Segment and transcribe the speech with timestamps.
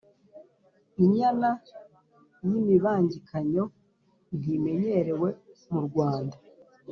[1.01, 1.49] Injyana
[2.49, 3.63] y’imibangikanyo
[4.37, 5.29] ntimenyerewe
[5.71, 6.37] mu Rwanda